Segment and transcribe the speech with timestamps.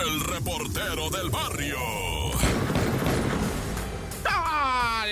[0.00, 1.78] el reportero del barrio.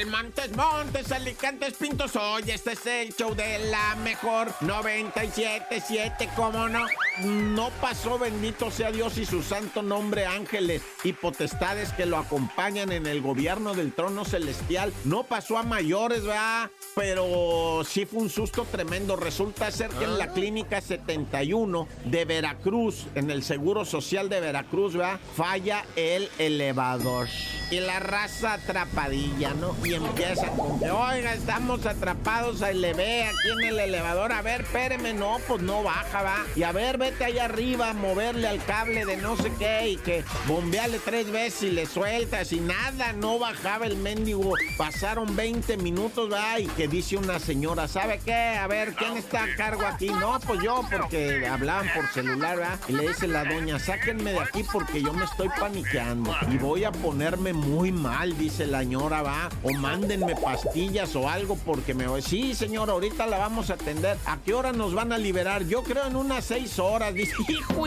[0.06, 2.16] Montes, Montes, Alicantes, Pintos.
[2.16, 6.86] Hoy este es el show de la mejor 97.7, ¿cómo no?
[7.18, 12.92] No pasó, bendito sea Dios y su santo nombre, ángeles y potestades que lo acompañan
[12.92, 14.92] en el gobierno del trono celestial.
[15.04, 16.70] No pasó a mayores, ¿verdad?
[16.94, 19.16] Pero sí fue un susto tremendo.
[19.16, 24.94] Resulta ser que en la clínica 71 de Veracruz, en el Seguro Social de Veracruz,
[24.94, 25.20] ¿verdad?
[25.36, 27.28] Falla el elevador.
[27.70, 29.76] Y la raza atrapadilla, ¿no?
[29.84, 34.32] Y empiezan con que, oiga, estamos atrapados, ahí le ve aquí en el elevador.
[34.32, 36.44] A ver, espéreme, no, pues no baja, va.
[36.56, 40.22] Y a ver, vete allá arriba, moverle al cable de no sé qué y que
[40.46, 44.52] bombeale tres veces y le sueltas y nada, no bajaba el mendigo.
[44.76, 48.34] Pasaron 20 minutos, va, y que dice una señora, ¿sabe qué?
[48.34, 50.08] A ver, ¿quién está a cargo aquí?
[50.08, 52.78] No, pues yo, porque hablaban por celular, ¿verdad?
[52.86, 56.84] Y le dice la doña, sáquenme de aquí porque yo me estoy paniqueando y voy
[56.84, 62.06] a ponerme muy mal, dice la señora, va, o mándenme pastillas o algo porque me
[62.06, 62.20] voy.
[62.20, 64.18] Sí, señora, ahorita la vamos a atender.
[64.26, 65.64] ¿A qué hora nos van a liberar?
[65.64, 66.89] Yo creo en unas seis horas.
[66.90, 67.84] Dice, hijo,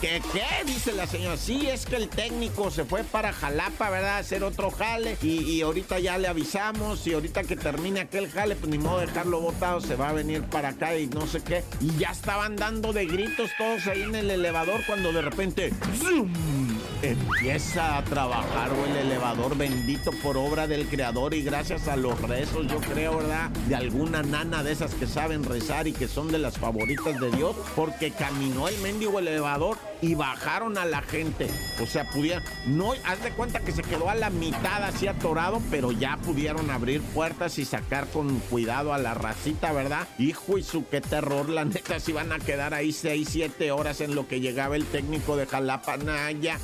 [0.00, 0.64] ¿qué qué?
[0.64, 1.36] Dice la señora.
[1.36, 4.16] Sí, es que el técnico se fue para Jalapa, ¿verdad?
[4.16, 8.30] A hacer otro jale y, y ahorita ya le avisamos y ahorita que termine aquel
[8.30, 11.42] jale, pues ni modo dejarlo botado, se va a venir para acá y no sé
[11.42, 11.64] qué.
[11.80, 15.72] Y ya estaban dando de gritos todos ahí en el elevador cuando de repente...
[15.98, 16.63] ¡Zoom!
[17.10, 22.20] Empieza a trabajar o el elevador bendito por obra del creador y gracias a los
[22.20, 23.50] rezos, yo creo, ¿verdad?
[23.68, 27.30] De alguna nana de esas que saben rezar y que son de las favoritas de
[27.30, 31.48] Dios, porque caminó el mendigo elevador y bajaron a la gente.
[31.82, 35.62] O sea, pudieron, no, haz de cuenta que se quedó a la mitad así atorado,
[35.70, 40.06] pero ya pudieron abrir puertas y sacar con cuidado a la racita, ¿verdad?
[40.18, 44.00] Hijo y su qué terror, la neta, si van a quedar ahí 6, 7 horas
[44.00, 46.58] en lo que llegaba el técnico de Jalapa Naya.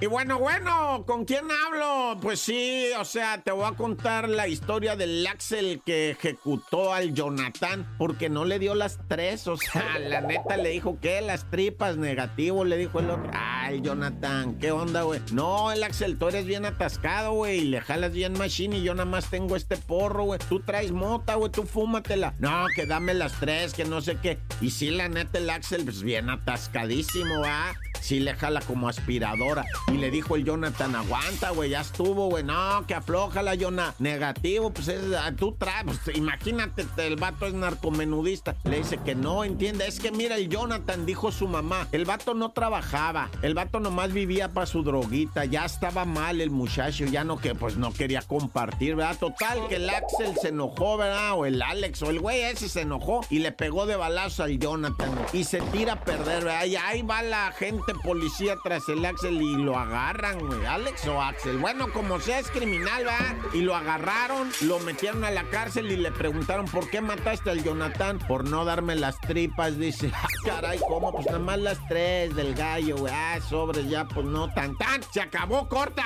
[0.00, 2.20] Y bueno, bueno, ¿con quién hablo?
[2.20, 7.14] Pues sí, o sea, te voy a contar la historia del Axel que ejecutó al
[7.14, 9.48] Jonathan porque no le dio las tres.
[9.48, 13.28] O sea, la neta le dijo que las tripas negativo, le dijo el otro.
[13.34, 15.20] Ay, Jonathan, ¿qué onda, güey?
[15.32, 18.94] No, el Axel, tú eres bien atascado, güey, y le jalas bien machine y yo
[18.94, 20.38] nada más tengo este porro, güey.
[20.48, 22.34] Tú traes mota, güey, tú fúmatela.
[22.38, 24.38] No, que dame las tres, que no sé qué.
[24.60, 27.72] Y sí, la neta, el Axel, pues bien atascadísimo, ¿ah?
[28.00, 29.64] Sí le jala como aspiradora.
[29.92, 32.44] Y le dijo el Jonathan, aguanta, güey, ya estuvo, güey.
[32.44, 33.94] No, que aflójala, Jonah.
[33.98, 35.02] Negativo, pues es,
[35.36, 38.56] tú traes, pues, imagínate, el vato es narcomenudista.
[38.64, 39.86] Le dice que no, entiende.
[39.86, 44.12] Es que mira, el Jonathan dijo su mamá, el vato no trabajaba, el vato nomás
[44.12, 48.22] vivía para su droguita, ya estaba mal el muchacho, ya no que, pues no quería
[48.22, 49.16] compartir, ¿verdad?
[49.18, 51.32] Total, que el Axel se enojó, ¿verdad?
[51.34, 54.58] O el Alex, o el güey ese se enojó y le pegó de balazo al
[54.58, 55.10] Jonathan.
[55.32, 56.64] Y se tira a perder, ¿verdad?
[56.64, 60.64] Y ahí va la gente policía tras el Axel y lo agarran, güey.
[60.66, 61.58] Alex o Axel.
[61.58, 63.36] Bueno, como sea, es criminal, ¿verdad?
[63.52, 67.62] Y lo agarraron, lo metieron a la cárcel y le preguntaron, ¿por qué mataste al
[67.62, 68.18] Jonathan?
[68.18, 70.12] Por no darme las tripas, dice.
[70.20, 71.12] Ah, caray, ¿cómo?
[71.12, 73.12] Pues nada más las tres del gallo, güey.
[73.14, 75.00] Ah, sobres, ya, pues no tan tan.
[75.12, 76.04] Se acabó, corta.